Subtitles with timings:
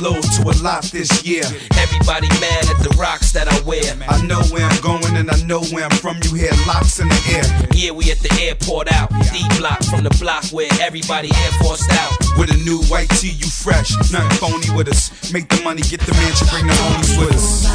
[0.00, 1.44] low to a lot this year.
[1.76, 3.82] Everybody mad at the rocks that I wear.
[4.08, 6.18] I know where I'm going and I know where I'm from.
[6.24, 7.68] You hear locks in the air.
[7.74, 9.10] Yeah, we at the airport out.
[9.32, 12.12] D block from the block where everybody air forced out.
[12.38, 13.92] With a new white tee, you fresh.
[14.12, 15.10] Nothing phony with us.
[15.32, 17.66] Make the money, get the mansion, bring the homies with us.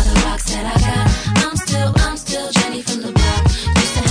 [1.43, 3.43] I'm still, I'm still Jenny from the block.
[3.45, 4.06] Used to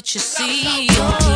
[0.00, 1.29] what you see.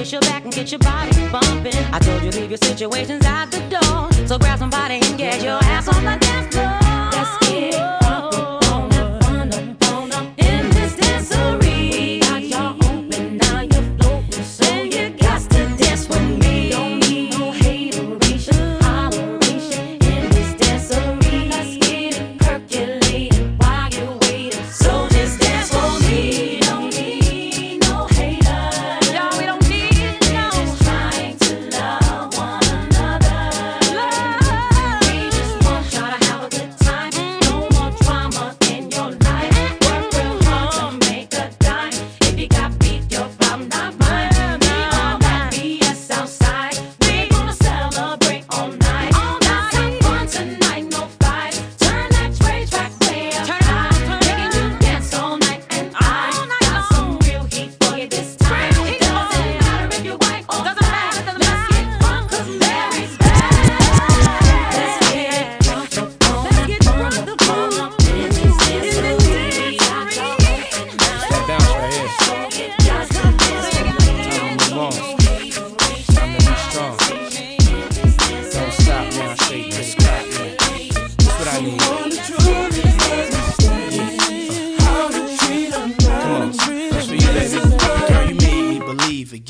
[0.00, 1.76] push your back and get your body bumping.
[1.92, 4.26] I told you leave your situations out the door.
[4.26, 6.78] So grab somebody and get your ass on the dance floor.
[7.12, 7.69] Let's get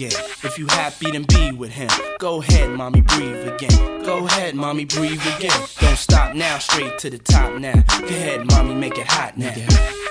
[0.09, 1.91] happy then be with him.
[2.19, 4.03] Go ahead, mommy, breathe again.
[4.03, 5.61] Go ahead, mommy, breathe again.
[5.81, 7.83] Don't stop now, straight to the top now.
[8.01, 9.55] Go ahead, mommy, make it hot now.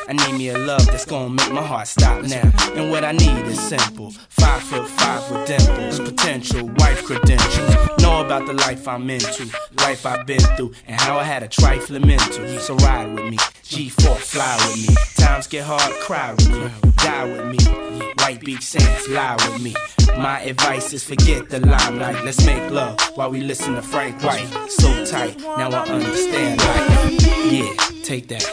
[0.09, 2.51] I need me a love that's gonna make my heart stop now.
[2.73, 4.09] And what I need is simple.
[4.29, 7.75] Five foot five with dimples, potential wife credentials.
[8.01, 9.45] Know about the life I'm into,
[9.77, 12.47] life I've been through, and how I had a trifling mental.
[12.57, 14.95] So ride with me, G4, fly with me.
[15.15, 18.03] Times get hard, cry with me, die with me.
[18.17, 19.75] White Beach Saints, lie with me.
[20.17, 22.25] My advice is forget the limelight.
[22.25, 24.47] Let's make love while we listen to Frank White.
[24.69, 27.51] So tight, now I understand life.
[27.51, 28.43] Yeah, take that.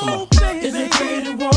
[0.00, 0.41] Come on.
[1.02, 1.51] Is a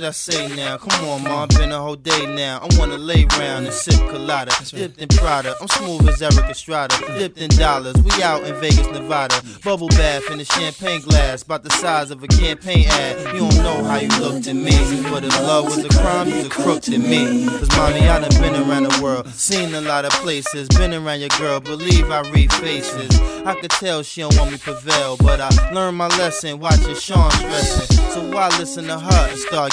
[0.00, 0.78] should I say now?
[0.78, 2.60] Come on, ma, been a whole day now.
[2.62, 5.54] I wanna lay round and sip colada, dipped in Prada.
[5.60, 7.96] I'm smooth as Erik Estrada, dipped in dollars.
[8.02, 9.42] We out in Vegas, Nevada.
[9.62, 13.34] Bubble bath in a champagne glass, about the size of a campaign ad.
[13.34, 14.72] You don't know how you looked at me,
[15.10, 17.46] but if love was a crime, you's a crook to me.
[17.46, 21.20] Cause mommy, I done been around the world, seen a lot of places, been around
[21.20, 21.60] your girl.
[21.60, 23.20] Believe I read faces.
[23.44, 27.30] I could tell she don't want me prevail, but I learned my lesson watching Sean
[27.32, 27.98] stressing.
[28.12, 29.72] So why listen to her and start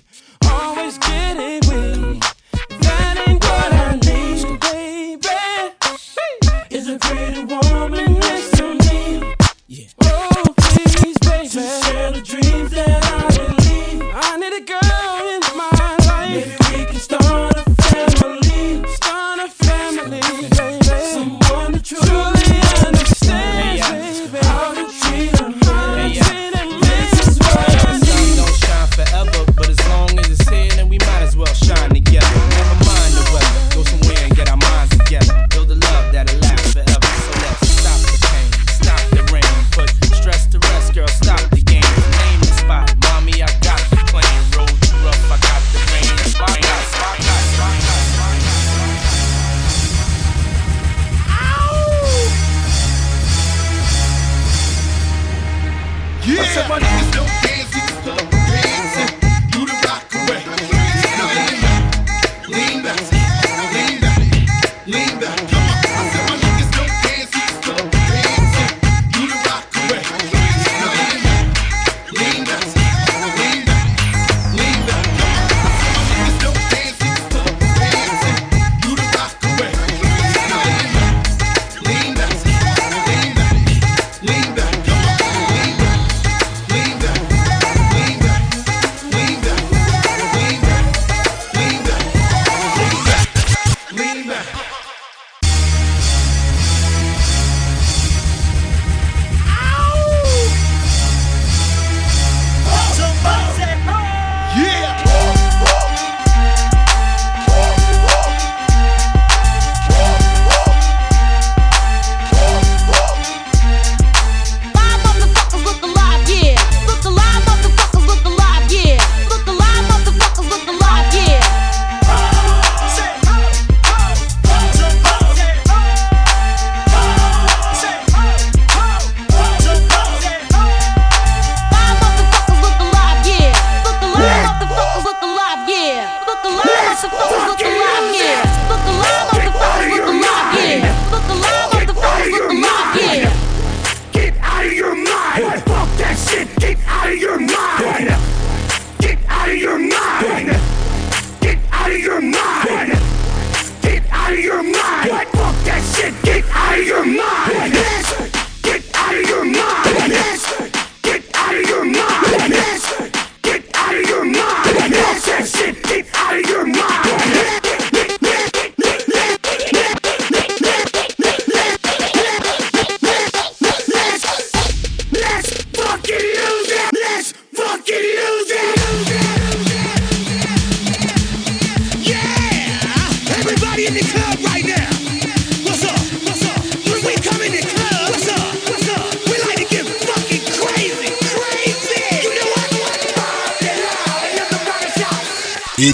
[0.81, 2.23] Always getting weak.
[2.81, 5.29] That ain't what I need, baby.
[6.75, 9.35] Is a pretty woman next to me.
[9.67, 9.85] Yeah.
[10.03, 11.49] Oh, please, baby.
[11.49, 13.00] To share the dreams that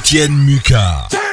[0.07, 1.26] Etienne Muka.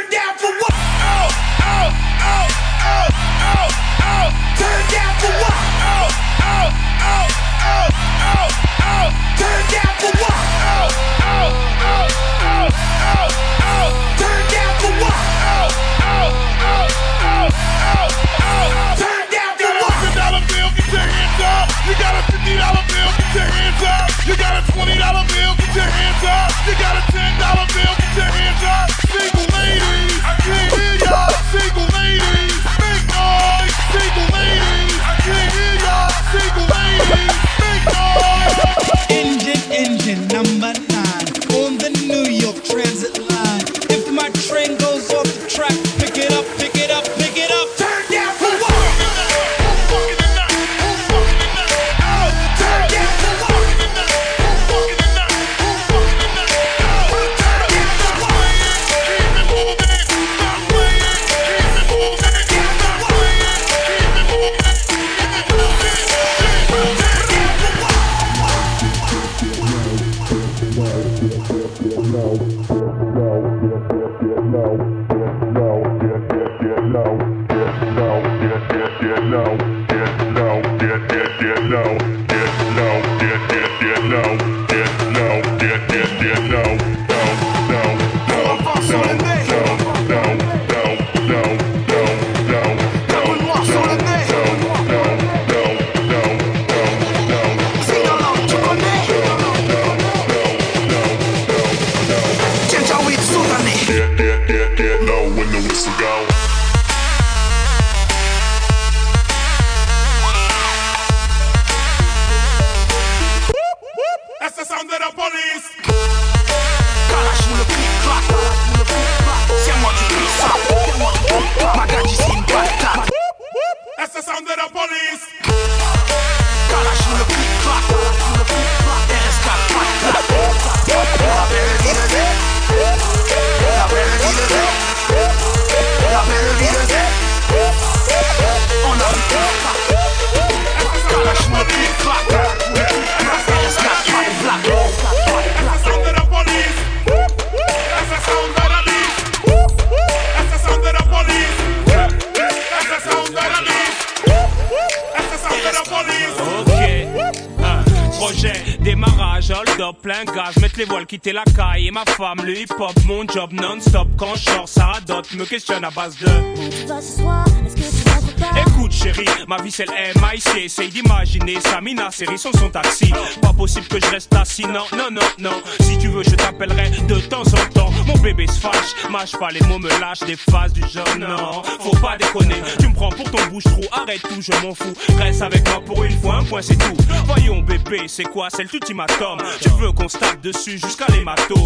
[161.33, 164.09] La caille et ma femme, le hip-hop, mon job non-stop.
[164.19, 166.27] Quand je sors, Sarah Dot me questionne à base de.
[166.27, 170.65] Est-ce que Écoute, chérie, ma vie c'est le MIC.
[170.65, 173.11] Essaye d'imaginer Samina, série sans son taxi.
[173.41, 175.63] Pas possible que je reste assis, non, non, non, non.
[175.81, 177.84] Si tu veux, je t'appellerai de temps en temps.
[178.07, 181.21] Mon bébé se fâche, mâche pas les mots, me lâche des phases du jeune.
[181.21, 182.57] Non, faut pas déconner.
[182.79, 184.95] Tu me prends pour ton bouche-trou, arrête tout, je m'en fous.
[185.19, 186.97] Reste avec moi pour une fois, un point c'est tout.
[187.27, 189.39] Voyons bébé, c'est quoi, c'est l'ultimatum.
[189.61, 191.65] Tu veux qu'on tape dessus jusqu'à l'hématome.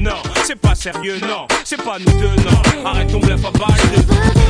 [0.00, 2.86] Non, c'est pas sérieux, non, c'est pas nous deux, non.
[2.86, 4.47] Arrête ton bluff à balle.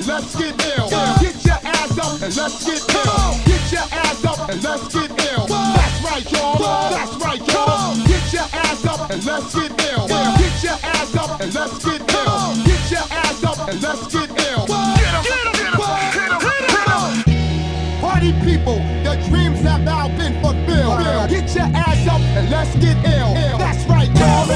[0.00, 0.88] And let's get ill.
[1.20, 3.34] Get your ass up and let's get ill.
[3.44, 5.46] Get your ass up and let's get ill.
[5.46, 6.90] That's right, y'all.
[6.90, 7.96] That's right, y'all.
[8.06, 10.08] Get your ass up and let's get ill.
[10.08, 12.54] Get your ass up and let's get ill.
[12.64, 14.66] Get your ass up and let's get ill.
[14.66, 15.80] Get 'em, get 'em,
[16.16, 18.00] hit 'em, hit 'em.
[18.00, 21.28] Party people, your dreams have now been fulfilled.
[21.28, 23.34] Get your ass up and let's get ill.
[23.58, 24.46] That's right, y'all.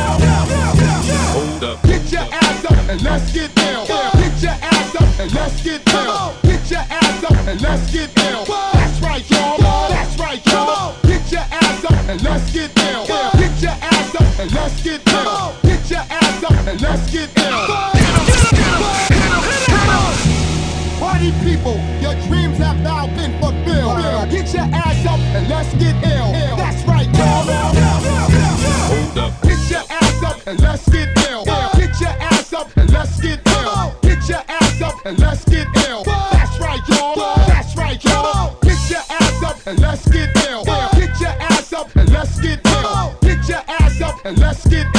[1.34, 1.82] Hold up.
[1.82, 3.50] Get your ass up and let's get ill.
[3.50, 3.53] Get your ass up
[5.24, 6.34] and let's get ill.
[6.42, 8.44] Get your ass up and let's get ill.
[8.44, 9.88] That's right, y'all.
[9.88, 10.94] That's right, y'all.
[11.02, 13.06] Get your ass up and let's get ill.
[13.06, 15.54] Get your ass up and let's get ill.
[15.62, 17.66] Get your ass up and let's get ill.
[21.00, 24.30] Party people, your dreams have now been fulfilled.
[24.30, 26.43] Get your ass up and let's get ill.
[35.04, 36.02] And let's get ill.
[36.04, 37.36] That's right, y'all.
[37.46, 38.56] That's right, y'all.
[38.62, 40.64] Get your ass up and let's get ill.
[40.64, 43.14] Get your ass up and let's get ill.
[43.20, 44.93] Get your ass up and let's get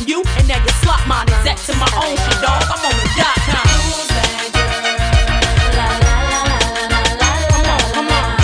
[0.00, 1.26] from you, and now you slot mine.
[1.28, 2.62] Exact to my own shit, dog.
[2.64, 3.66] I'm on the dot com.
[7.52, 8.40] Come on, come on.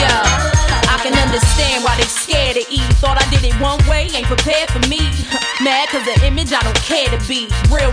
[0.00, 0.94] yeah.
[0.94, 2.80] I can understand why they scared to eat.
[3.02, 4.98] Thought I did it one way, ain't prepared for me.
[5.62, 7.46] Mad cause the image I don't care to be.
[7.70, 7.92] Real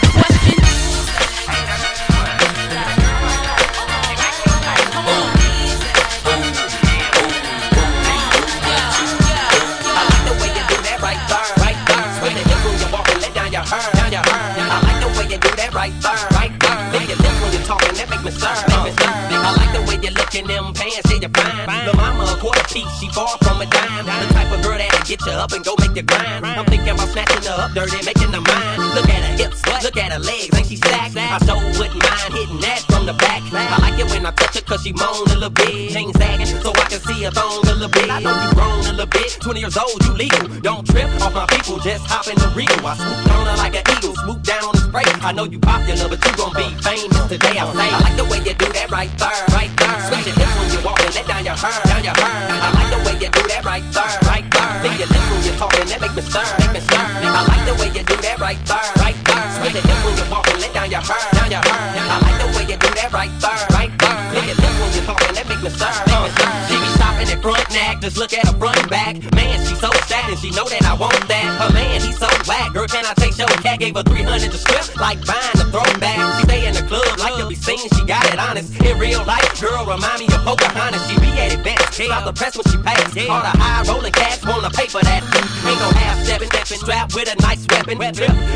[20.31, 21.65] rocking them pants, say you're fine.
[21.65, 21.85] fine.
[21.85, 24.05] The mama a quarter piece, she far from a dime.
[24.05, 26.45] Not the type of girl that'll get you up and go make the grind.
[26.45, 28.79] I'm thinking about snatching her up dirty, making her mine.
[28.95, 31.15] Look at her hips, look at her legs, and she stacked.
[31.17, 33.41] I so wouldn't mind hitting that from the back.
[33.51, 35.91] I like it when I touch her cause she moan a little bit.
[35.91, 38.09] Chain sagging so I can see her thong a little bit.
[38.09, 40.47] I know you grown a little bit, 20 years old, you legal.
[40.61, 42.79] Don't trip off my people, just hop in the regal.
[42.85, 45.07] I swoop on her like an eagle, swoop down on spray.
[45.23, 47.55] I know you popular, but you gon' be famous today.
[47.55, 49.97] I say, I like the way you do that right there, right there.
[50.11, 52.31] Switch your hips when you walk and let down your hair, down your hair.
[52.51, 54.71] I like the way you do that right there, right there.
[54.83, 56.99] Think your lips when you're talking, that make me stir, make me stir.
[56.99, 59.45] I like the way you do that right there, right there.
[59.55, 61.79] Switch your hips when you walk and let down your hair, down your hair.
[62.11, 64.19] I like the way you do that right there, right there.
[64.35, 66.51] Think your lips when you're talking, that make me stir, make me stir.
[66.67, 69.15] She be stopping at front neck, just look at her front back.
[69.39, 71.47] Man, she so sad and she know that I want that.
[71.63, 72.75] Her man, he so whack.
[72.75, 73.15] Girl, can I
[73.49, 73.79] your cat?
[73.79, 76.17] Gave her 300 to strip, like buying a throwback.
[76.37, 77.89] She stay in the club, like to be seen.
[77.89, 78.75] She got it honest.
[78.81, 81.01] In real life, girl, remind me of Pocahontas.
[81.09, 83.09] She be at events, stop the press when she pass.
[83.29, 85.21] All the high rolling cats wanna pay for that.
[85.65, 87.97] Ain't no half stepping, stepping, strapped with a nice weapon.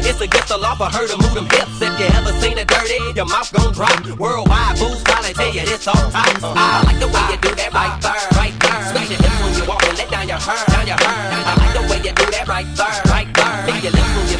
[0.05, 1.81] It's against the law for her to move them hips.
[1.81, 3.95] If you ever seen it dirty, your mouth gon' drop.
[4.17, 6.37] Worldwide booze, probably tell you this all time.
[6.43, 8.81] I like the way you do that right there, right there.
[8.91, 11.15] Switch your hips when you walk and let down your hair, down your hair.
[11.31, 13.34] I like the way you do that right there, right there.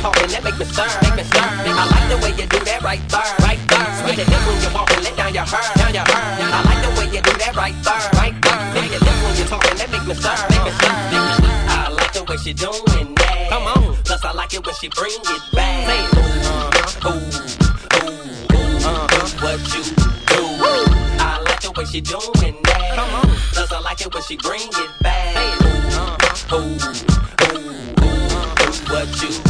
[0.05, 1.41] Think your lips when you're talking, that make me stir, make me stir.
[1.41, 3.89] I like the way you do that right there, right there.
[4.05, 6.45] Switch your when you walk let down your hair, down your hair.
[6.45, 8.85] I like the way you do that right there, right there.
[8.85, 10.93] Your lips when you're talking, that make me stir, make me stir.
[11.73, 13.49] I like the way she doing that.
[13.49, 13.97] Come on.
[14.05, 15.89] Plus I like it when she bring it back.
[15.89, 16.37] Say, ooh,
[17.09, 17.25] ooh,
[18.05, 18.21] ooh,
[18.53, 19.09] ooh, uh,
[19.41, 20.41] what you do.
[21.17, 22.93] I like the way she doing that.
[22.93, 23.33] Come on.
[23.57, 25.33] Plus I like it when she bring it back.
[25.33, 26.13] Say, ooh,
[26.53, 26.93] ooh, ooh,
[27.57, 29.44] ooh, ooh, what you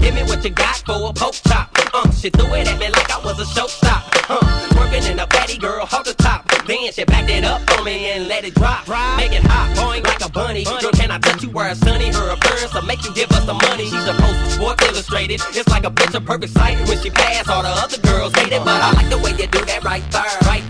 [0.00, 1.68] Give me what you got for a poke chop.
[1.92, 4.02] Uh, she threw it at me like I was a showstop.
[4.30, 4.40] Uh,
[4.76, 6.48] working in a fatty girl, hold the top.
[6.66, 8.86] Then she backed it up on me and let it drop.
[9.16, 10.64] Make it hot, boing like a bunny.
[10.64, 12.08] Girl, can I touch you where it's sunny?
[12.12, 13.84] Her appearance will make you give us some money.
[13.84, 15.40] She's supposed to Sports Illustrated.
[15.52, 16.76] It's like a picture perfect sight.
[16.88, 18.64] When she pass, all the other girls hate it.
[18.64, 20.67] But I like the way you do that right there, right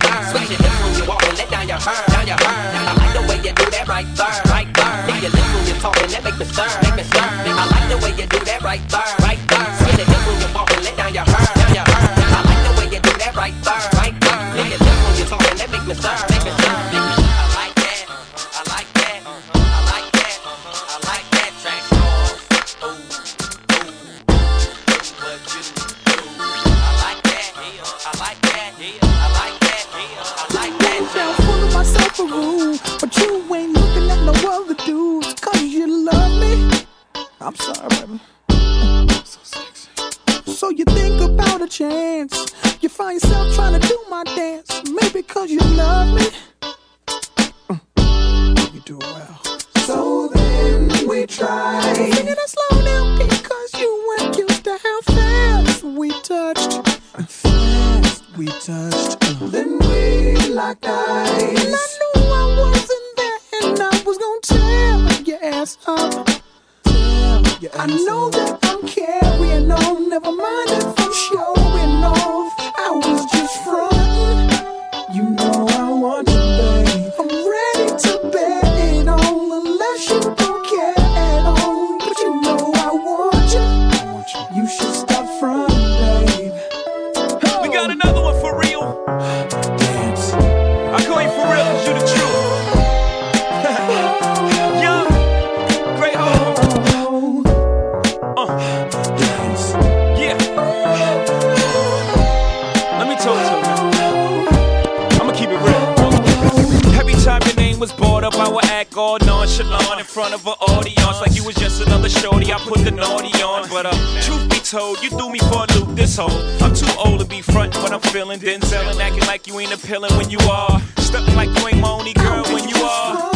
[110.18, 112.52] front of an audience like you was just another shorty.
[112.52, 115.66] I put the naughty on, but uh, truth be told, you threw me for a
[115.78, 116.42] loop this whole.
[116.61, 119.72] I'm too old to be front what I'm feeling, then selling, acting like you ain't
[119.72, 120.83] appealing when you are.
[120.96, 123.31] Stepping like you ain't my only girl when you are.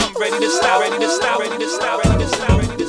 [0.00, 2.78] I'm ready to stop, ready to stop, ready to stop, ready to stop, ready to
[2.78, 2.83] stop,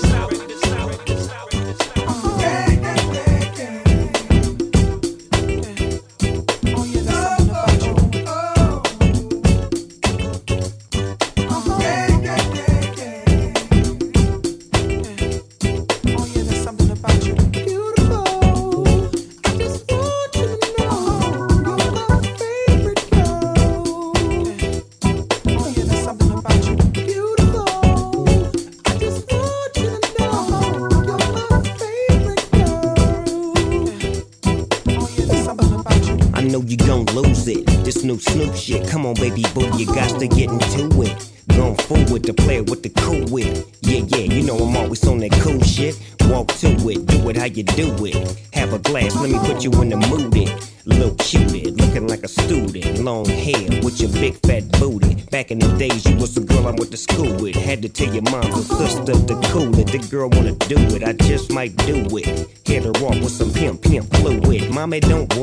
[38.66, 38.88] shit.
[38.88, 41.32] Come on, baby boo, you got to get into it.
[41.50, 43.68] gon' fool with the player with the cool wit.
[43.82, 46.00] Yeah, yeah, you know I'm always on that cool shit.
[46.22, 48.16] Walk to it, do it how you do it.
[48.54, 50.36] Have a glass, let me put you in the mood.
[50.36, 50.72] It.
[50.88, 53.00] Little cutie, looking like a student.
[53.00, 55.16] Long hair with your big fat booty.
[55.32, 57.56] Back in the days, you was the girl I went to school with.
[57.56, 59.88] Had to tell your mom or sister to cool it.
[59.88, 62.64] The girl wanna do it, I just might do it.
[62.66, 64.72] Get her off with some pimp, pimp fluid.
[64.72, 65.35] Mommy, don't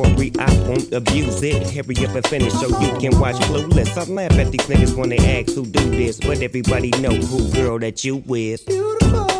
[0.92, 1.66] abuse it.
[1.70, 3.96] Hurry up and finish so you can watch Clueless.
[3.96, 7.50] I laugh at these niggas when they ask who do this, but everybody know who
[7.52, 8.64] girl that you with.
[8.68, 9.31] When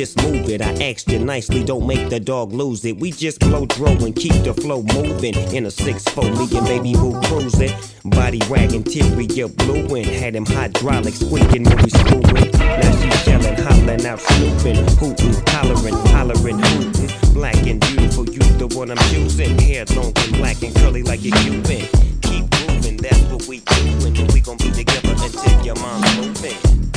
[0.00, 0.62] just move it.
[0.62, 2.96] I asked you nicely, don't make the dog lose it.
[2.96, 5.34] We just blow dro and keep the flow moving.
[5.54, 7.76] In a 6-4, me and baby boo cruising.
[8.06, 12.50] Body wagging, interior blue and had him hydraulic squeaking when we screwing.
[12.56, 17.34] Now she yelling, hollering out, snooping, hooting, hollering, hollering, hooting.
[17.34, 19.58] Black and beautiful, you the one I'm choosing.
[19.58, 21.84] Hair long and black and curly like a Cuban.
[22.22, 24.16] Keep moving, that's what we doing.
[24.16, 26.89] And we gon' be together until your mom's moving.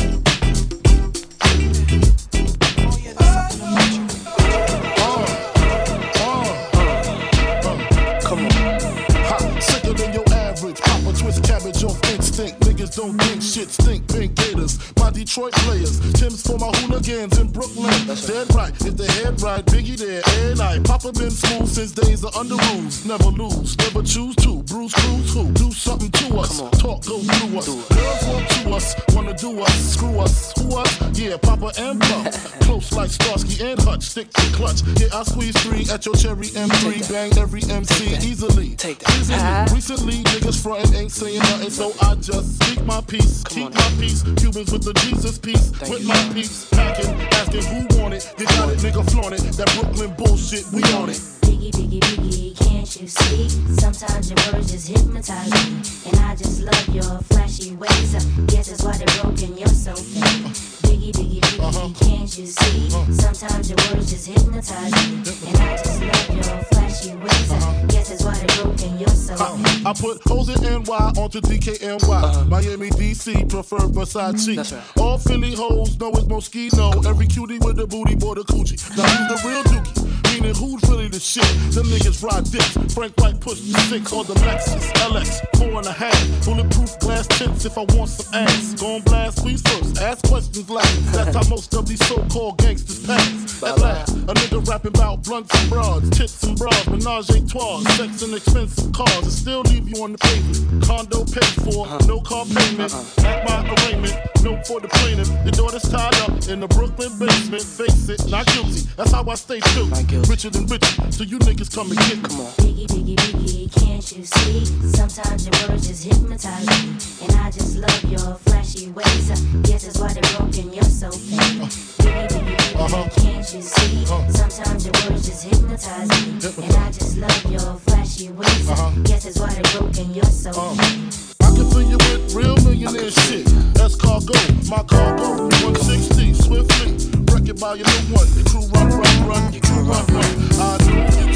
[13.04, 14.08] Don't think shit stink.
[14.08, 16.00] Pink Gators, my Detroit players.
[16.14, 17.94] Tim's for my hooligans in Brooklyn.
[18.08, 20.80] That's Dead right, if they head right, Biggie there, and I.
[20.80, 23.06] Papa been smooth since days of under rules.
[23.06, 24.64] Never lose, never choose to.
[24.64, 25.52] Bruce Cruz who?
[25.52, 26.62] Do something to us.
[26.80, 27.68] Talk go through us.
[27.68, 29.94] Girls want to us, wanna do us.
[29.94, 31.20] Screw us, who us?
[31.20, 32.32] Yeah, Papa and Pump.
[32.62, 34.04] Close like Starsky and Hutch.
[34.04, 34.82] Stick to clutch.
[35.00, 37.12] Yeah, I squeeze three at your cherry M3.
[37.12, 38.76] Bang every MC easily.
[38.76, 39.14] Take that.
[39.20, 39.76] Easily.
[39.76, 43.02] Recently, niggas frontin' ain't saying nothing, so I just speak my
[43.44, 43.56] peace.
[43.56, 44.24] Keep my peace.
[44.24, 45.72] Cubans with the Jesus peace.
[45.90, 46.70] with my peace.
[46.70, 48.34] Packing, asking who want it.
[48.38, 49.42] You got it, nigga, flaunt it.
[49.58, 51.20] That Brooklyn bullshit, we on it.
[51.42, 53.50] Biggie, biggie, biggie, can't you see?
[53.80, 56.10] Sometimes your words just hypnotize me.
[56.10, 58.14] And I just love your flashy ways.
[58.48, 60.83] Guess that's why they're broken, you're so fake.
[60.94, 61.88] Biggie, biggie, uh-huh.
[61.88, 62.96] biggie, can't you see?
[62.96, 63.14] Uh-huh.
[63.14, 65.50] Sometimes your words just hypnotize me.
[65.50, 67.52] And I just love your flashy ways.
[67.52, 69.86] Uh, Guess that's why they're broken, you're so fake.
[69.88, 72.48] I put hoes in NY onto DKNY.
[72.48, 74.54] Miami, DC, prefer Versace.
[74.54, 75.00] Mm-hmm.
[75.00, 77.04] All Philly hoes know it's Moschino.
[77.08, 78.78] Every cutie with a booty, boy, the coochie.
[78.96, 80.14] Now who's the real dookie?
[80.34, 81.44] Meaning who's really the shit?
[81.74, 82.94] Them niggas ride dicks.
[82.94, 86.46] Frank White push the six on the Lexus LX, four and a half.
[86.46, 88.74] Bulletproof glass tips if I want some ass.
[88.76, 90.83] Gon' blast, squeeze first, ask questions last.
[91.14, 93.64] That's how most of these so-called gangsters pass.
[93.64, 97.80] At last, a nigga rapping about blunts and broads, tits and bras, menage a trois,
[97.96, 100.84] sex and expensive cars, and still leave you on the pavement.
[100.84, 102.94] Condo paid for, no car payment.
[103.20, 105.30] At my arraignment, no for the plaintiff.
[105.44, 107.64] Your daughter's tied up in the Brooklyn basement.
[107.64, 108.82] Face it, not guilty.
[108.98, 109.86] That's how I stay true.
[110.28, 112.30] Richer than richer, so you niggas come and get me.
[112.60, 114.66] Biggie, biggie, biggie, can't you see?
[114.92, 116.98] Sometimes your words just hypnotize me.
[117.24, 119.32] And I just love your flashy ways.
[119.32, 121.70] Uh, Guess that's why they're broken, you're so fake.
[122.02, 124.04] Biggie, biggie, can't you see?
[124.06, 124.30] Uh-huh.
[124.30, 126.66] Sometimes your words just hypnotize me.
[126.66, 128.70] And I just love your flashy ways.
[128.70, 130.74] Uh, Guess that's why they're broken, you're so uh-huh.
[130.76, 131.46] fake.
[131.46, 133.46] I can fill you with real millionaire shit.
[133.74, 134.34] That's cargo,
[134.70, 136.90] my cargo, 160, swiftly.
[137.30, 138.28] Wreck it by your new one.
[138.50, 140.26] Crew run, run, run, crew run, run.
[140.58, 141.33] I know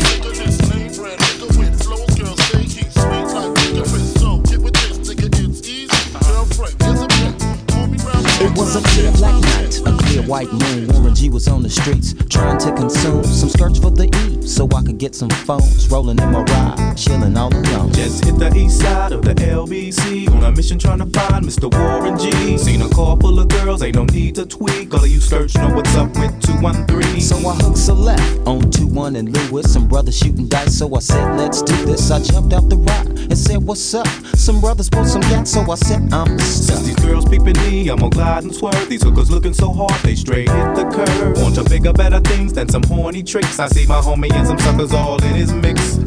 [8.40, 9.82] It was a clear black night,
[10.28, 10.88] white moon.
[10.90, 14.68] Warren G was on the streets trying to consume some skirts for the eve so
[14.76, 17.92] I could get some phones rolling in my ride, chilling all alone.
[17.94, 21.72] Just hit the east side of the LBC on a mission trying to find Mr.
[21.72, 22.58] Warren G.
[22.58, 24.94] Seen a car full of girls, ain't no need to tweak.
[24.94, 27.22] All of you search know what's up with 213.
[27.22, 29.72] So I hooked a left on 2 1 and Lewis.
[29.72, 32.12] Some brothers shooting dice, so I said, let's do this.
[32.12, 34.08] I jumped out the ride and said, what's up?
[34.36, 36.78] Some brothers pulled some gas, so I said, I'm stuck.
[36.78, 38.90] Since these girls peeping me, I'm gonna glide and swerve.
[38.90, 41.42] These hookers looking so hard, they straight hit the curve.
[41.42, 43.60] Want to bigger, better things than some horny tricks.
[43.60, 46.07] I see my homie and some suckers all in his mix.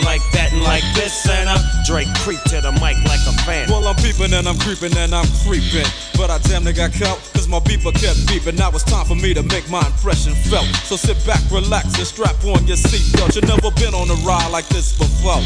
[0.03, 3.69] like that and like this and uh, Drake creep to the mic like a fan.
[3.69, 5.85] Well, I'm peeping and I'm creeping and I'm creeping.
[6.21, 8.55] But I damn near got caught, cause my beeper kept beeping.
[8.55, 10.69] Now it's time for me to make my impression felt.
[10.85, 13.33] So sit back, relax, and strap on your seatbelt.
[13.33, 15.41] You've never been on a ride like this before.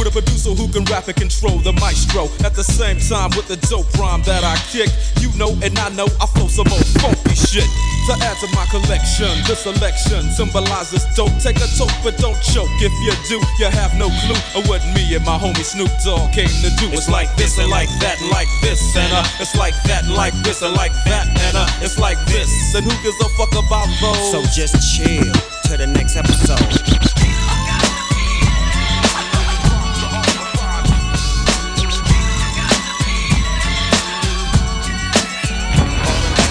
[0.00, 2.32] With a producer who can rap and control the maestro.
[2.40, 4.88] At the same time, with the dope rhyme that I kick.
[5.20, 7.68] You know, and I know I flow some old funky shit.
[8.08, 11.36] To add to my collection, this selection symbolizes dope.
[11.36, 12.72] Take a toke, but don't choke.
[12.80, 16.32] If you do, you have no clue of what me and my homie Snoop Dogg
[16.32, 16.88] came to do.
[16.96, 20.34] It's like this and like that and like this and uh, it's like that like
[20.42, 22.74] this and like that and uh, it's like this.
[22.74, 24.30] And who gives a fuck about those?
[24.30, 25.32] So just chill
[25.64, 26.60] to the next episode.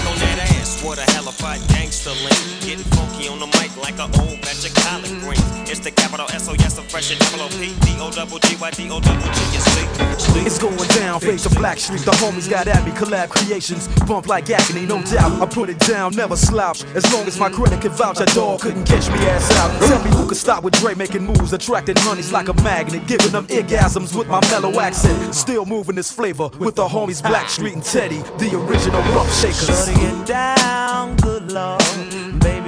[0.06, 0.82] on that ass.
[0.82, 2.60] What a hellified gangster link.
[2.60, 2.93] Getting
[3.24, 5.70] funky on the mic like an old batch of collard greens.
[5.70, 7.74] It's the capital S-O-S of fresh and double O-P.
[7.80, 10.46] D-O-double-G-Y-D-O-double-G, you see?
[10.46, 12.00] It's going down, face to Black Street.
[12.00, 13.88] The homies got at me, collab creations.
[14.06, 15.40] Bump like agony, no doubt.
[15.40, 16.84] I put it down, never slouch.
[16.94, 19.70] As long as my credit can vouch, a dog couldn't catch me ass out.
[19.88, 23.32] Tell me who could stop with Dre making moves, attracting honeys like a magnet, giving
[23.32, 25.34] them orgasms with my mellow accent.
[25.34, 29.66] Still moving this flavor with the homies Black Street and Teddy, the original rough shakers.
[29.66, 32.23] Shutting it down, good lord.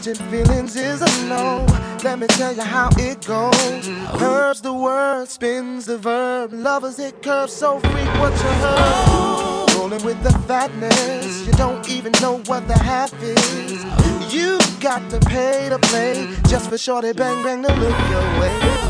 [0.00, 1.66] Catching feelings is a no.
[2.02, 3.86] Let me tell you how it goes.
[4.18, 6.54] Curves the word, spins the verb.
[6.54, 9.74] Lovers it curves so what you heard.
[9.76, 13.84] Rolling with the fatness, you don't even know what the half is.
[14.32, 18.89] You got to pay to play just for shorty bang bang to look your way.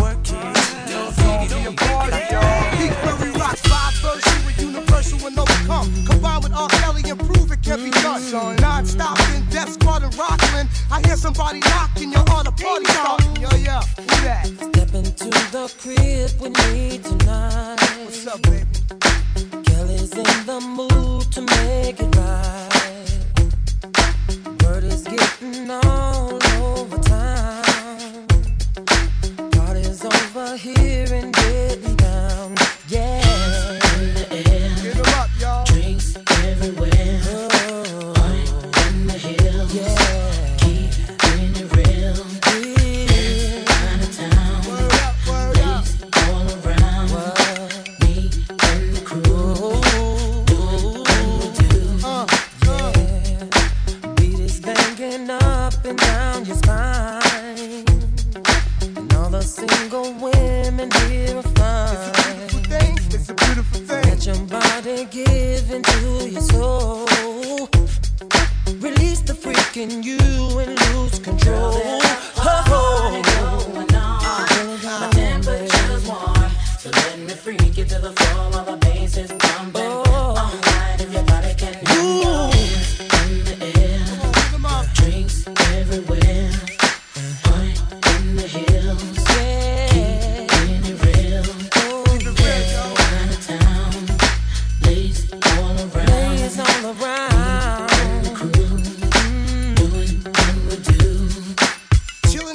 [11.21, 12.85] somebody knocking, you're on a party.
[13.39, 14.47] Yo, yo, who that?
[14.47, 17.77] Step into the crib with me tonight.
[18.03, 18.70] What's up, baby?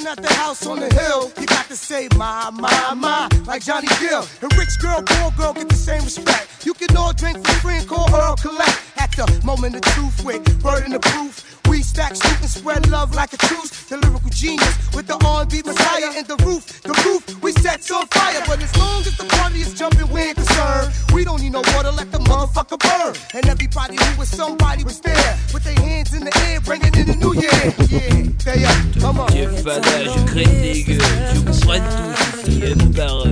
[0.07, 3.89] At the house on the hill, you got to say my, my, my, like Johnny
[3.99, 4.25] Gill.
[4.41, 6.65] And rich girl, poor girl get the same respect.
[6.65, 8.86] You can all drink for free and call Earl Collect.
[9.19, 11.41] At the moment of truth with word in the proof.
[11.67, 13.71] We stack, shoot, and spread love like a truce.
[13.89, 16.83] The lyrical genius with the R&B messiah and the roof.
[16.83, 18.43] The roof we set on fire.
[18.45, 20.93] But as long as the party is jumping, we ain't concerned.
[21.13, 23.15] We don't need no water, let the motherfucker burn.
[23.33, 27.07] And everybody who was somebody was there with their hands in the air, bringing in
[27.07, 27.73] the new year.
[27.89, 29.31] Yeah, they up, come on.
[29.31, 31.01] Jeff Fada, je craigne des gueules,
[31.33, 33.31] je comprends tout ici, une parole.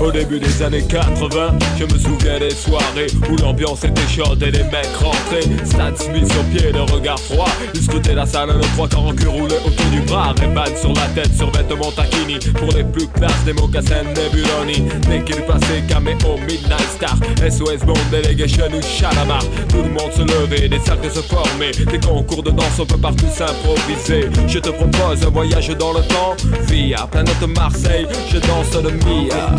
[0.00, 4.50] Au début des années 80, je me souviens des soirées où l'ambiance était chaude et
[4.50, 5.42] les mecs rentraient.
[5.64, 7.48] Stan Smith sur pied, le regard froid.
[7.74, 10.34] Ils scrutaient la salle, nos trois quarts en cul roulés autour du bras.
[10.38, 12.38] Ray-Ban sur la tête, sur vêtements taquini.
[12.54, 14.88] Pour les plus classes, des mocassins Nebuloni.
[15.08, 17.16] Dès qu'il passait, caméo, Midnight Star.
[17.50, 19.42] SOS Bond, Delegation ou Chalamar.
[19.68, 21.72] Tout le monde se levait, des cercles se formaient.
[21.72, 24.28] Des concours de danse, on peut partout s'improviser.
[24.46, 26.36] Je te propose un voyage dans le temps.
[26.68, 29.56] Via planète Marseille, je danse le Mia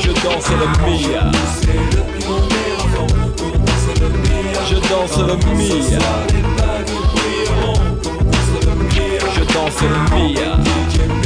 [0.00, 1.30] je danse le mia.
[3.58, 4.60] Je danse le mia.
[4.68, 5.98] Je danse le mia.
[9.34, 11.25] Je danse le mia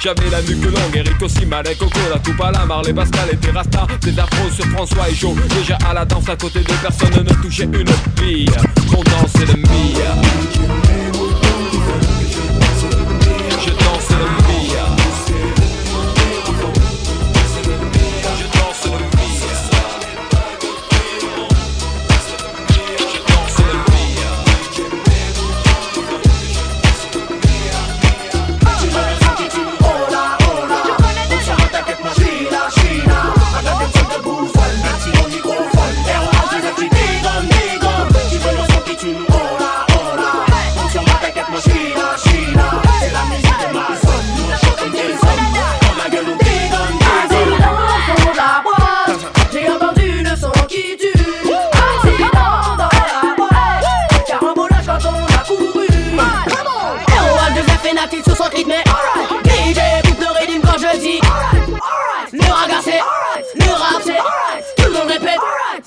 [0.00, 3.36] J'avais la nuque longue, Eric aussi, Malek, Coco, la coupe à la Marley, Pascal et
[3.36, 3.86] Terrasta.
[4.00, 5.34] Des afros sur François et Joe.
[5.58, 7.84] Déjà à la danse à côté de personne ne touchait une
[8.18, 8.50] bille.
[8.90, 11.05] Qu'on dansait le Mia.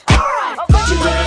[0.08, 1.19] Le son qui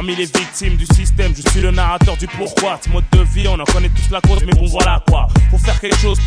[0.00, 2.80] Parmi les victimes du système, je suis le narrateur du pourquoi.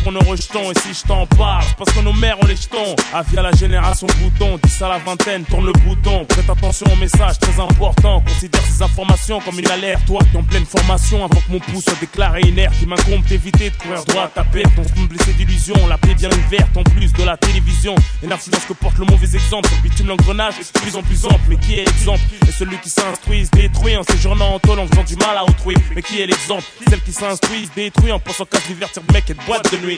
[0.04, 2.94] Pour nos rejetons, et si je t'en parle, parce que nos mères ont les jetons.
[3.12, 6.26] Ah, via la génération bouton, 10 à la vingtaine, tourne le bouton.
[6.26, 8.20] Prête attention au message très important.
[8.20, 10.04] Considère ces informations comme une alerte.
[10.06, 13.70] Toi qui en pleine formation, avant que mon pouce soit déclaré inerte, il m'incombe d'éviter
[13.70, 14.72] de courir droit à ta perte.
[14.78, 17.94] On se me blesser d'illusions, la paix bien ouverte en plus de la télévision.
[18.22, 21.24] Et l'influence que porte le mauvais exemple sur bitume l'engrenage est de plus en plus
[21.24, 21.40] ample.
[21.48, 22.20] Mais qui est l'exemple?
[22.46, 25.44] Et celui qui s'instruit se détruit en séjournant en tôle en faisant du mal à
[25.44, 25.76] autrui.
[25.96, 26.64] Mais qui est l'exemple?
[26.90, 29.78] Celle qui s'instruit se détruit en pensant qu'à divertir de mecs et de boîtes de
[29.78, 29.93] nuit.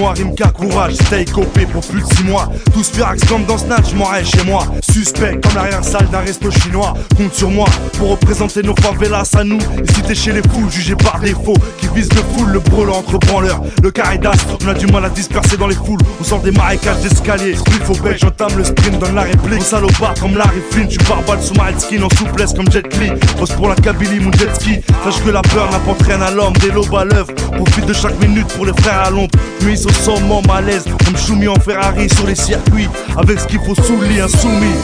[0.00, 2.46] C'est moi Rimka Courage, stay copé pour plus de 6 mois.
[2.74, 4.66] Tous Spirax comme dans Snatch, m'en chez moi.
[4.92, 6.92] Suspect comme l'arrière-salle d'un resto chinois.
[7.16, 9.56] Compte sur moi pour représenter nos favelas à nous.
[9.56, 12.98] Et si t'es chez les fous, jugé par défaut, qui vise le foule, le brûlant
[12.98, 13.62] entre branleurs.
[13.82, 16.00] Le caridas, on a du mal à disperser dans les foules.
[16.20, 17.54] On sort des marécages d'escalier.
[17.54, 19.62] Sprint faut bec, j'entame le sprint, donne la réplique.
[19.62, 23.10] Salopard comme Larry Flynn, tu balle sous ma skin en souplesse comme Jet Li.
[23.38, 24.80] Pose pour la Kabylie, mon jet ski.
[25.04, 27.32] Sache que la peur n'apporte rien à l'homme, des lobes à l'œuvre.
[27.56, 29.30] Profite de chaque minute pour les frères à l'ombre.
[29.62, 32.88] Nuit au sommet, malaise, comme Choumi en Ferrari sur les circuits.
[33.16, 34.74] Avec ce qu'il faut sous le lit, insoumis.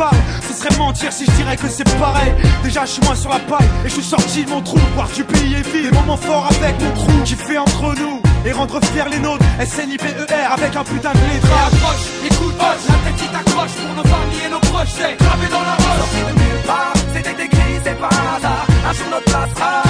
[0.00, 0.16] Parle.
[0.48, 2.32] Ce serait mentir si je dirais que c'est pareil.
[2.64, 4.78] Déjà, je suis moins sur la paille et je suis sorti de mon trou.
[4.94, 8.20] Voir du pays est vide, des moments forts avec mon crew qui fait entre nous.
[8.46, 11.72] Et rendre fiers les nôtres, SNIPER avec un putain de lettrage.
[11.72, 15.46] Approche, écoute, hoche, la tête qui t'accroche pour nos familles et nos proches, c'est gravé
[15.50, 16.00] dans la roche.
[16.00, 18.66] Sorti de nulle part, c'était écrit, c'est pas un hasard.
[18.88, 19.89] Un jour notre place sera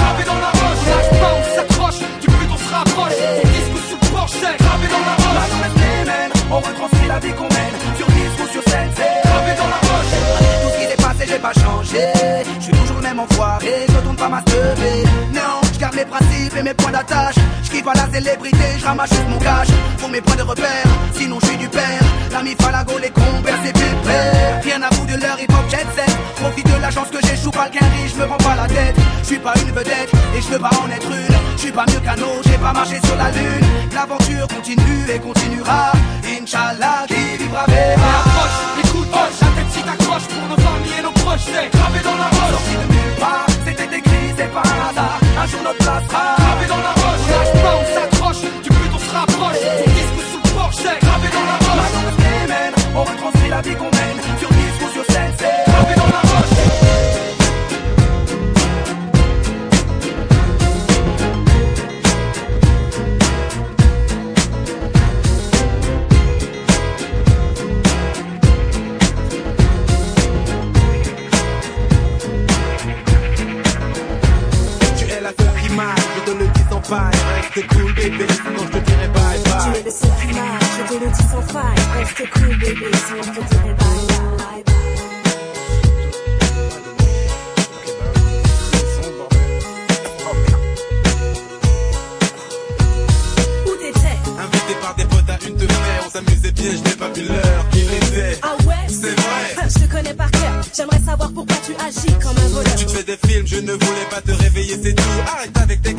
[13.21, 14.41] enfoiré, je retourne pas ma.
[15.33, 17.35] Non, je garde mes principes et mes points d'attache.
[17.63, 19.67] Je kiffe à la célébrité, je ramasse juste mon cash.
[19.99, 22.03] Pour mes points de repère, sinon je suis du père.
[22.31, 24.61] L'ami Falago, les compères, c'est pépère.
[24.63, 26.17] Rien à vous de leur hip hop jet set.
[26.35, 28.95] Profite de la chance que j'échoue pas le riche, je me prends pas la tête.
[29.21, 31.35] Je suis pas une vedette et je veux pas en être une.
[31.55, 33.67] Je suis pas mieux qu'un autre, j'ai pas marché sur la lune.
[33.93, 35.91] L'aventure continue et continuera.
[36.25, 38.11] Inch'Allah, qui vivra verra.
[38.25, 41.99] Approche, écoute, hoche, la tête si t'accroches pour nos familles et nos proches, c'est gravé
[42.03, 42.90] dans la roche.
[43.21, 45.19] Part, c'était écrit, c'est pas un hasard.
[45.41, 47.23] Un jour notre place sera gravé dans la roche.
[47.23, 49.61] On lâche pas, on s'accroche, du but on se rapproche.
[49.61, 51.93] Sur disque ou sous le porche, gravé dans la roche.
[52.17, 54.00] Démène, on retranscrit la vie qu'on
[76.91, 77.19] faille.
[77.35, 79.79] Reste cool bébé, sinon je te dirai bye Tu bye.
[79.79, 80.27] es le seul qui
[80.77, 81.81] je te le dis sans faille.
[81.97, 84.63] Reste cool, bébé, sinon je te dirai bye bye.
[93.65, 94.17] Où t'étais?
[94.39, 95.67] Invité par des potes à une de
[96.05, 98.39] on s'amusait bien, je n'ai pas vu l'heure qu'il était.
[98.41, 98.75] Ah ouais?
[98.87, 99.67] C'est vrai.
[99.69, 102.75] Je te connais par cœur, j'aimerais savoir pourquoi tu agis comme un voleur.
[102.75, 105.03] Tu te fais des films, je ne voulais pas te réveiller, c'est tout.
[105.27, 105.90] Arrête avec tes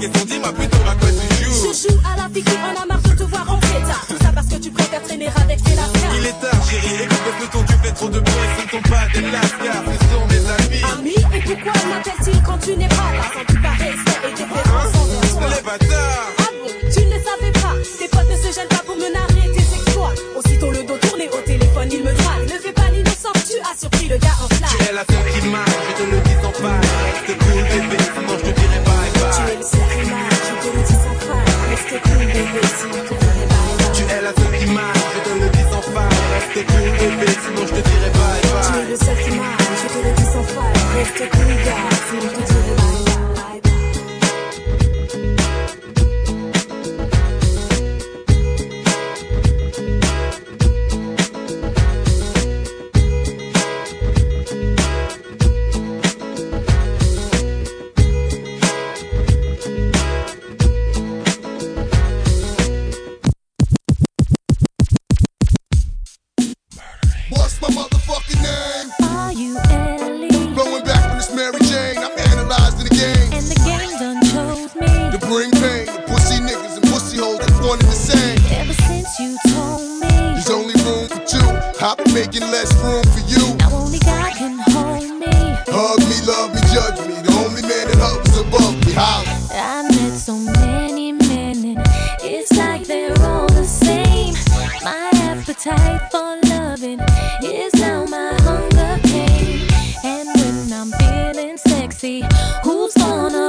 [9.15, 9.92] ce ne
[102.03, 102.25] sexy,
[102.65, 103.42] who's gonna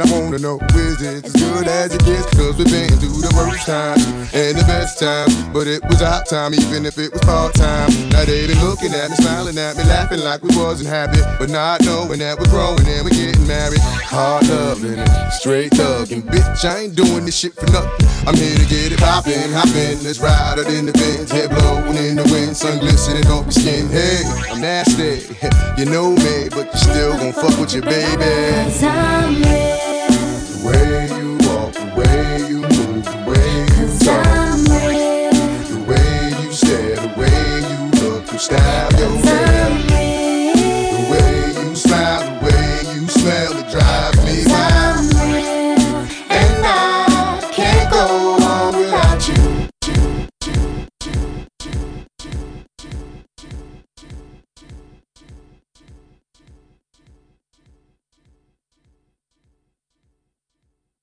[0.00, 2.26] and I wanna know is it as good as it gets?
[2.36, 6.22] Cause we've been through the worst times and the best times, but it was our
[6.24, 7.90] time, even if it was part time.
[8.10, 11.50] Now they been looking at me, smiling at me, laughing like we wasn't happy, but
[11.50, 13.80] not knowing that we're growing and we're getting married.
[14.08, 18.06] Hard loving and straight thugging, bitch, I ain't doing this shit for nothing.
[18.26, 21.96] I'm here to get it poppin', hoppin', let's ride out in the Benz, head blowing
[21.96, 23.88] in the wind, sun glistening off your skin.
[23.88, 25.28] Hey, I'm nasty,
[25.76, 28.24] you know me, but you still gon' fuck with your baby.
[28.70, 29.89] Cause I'm real.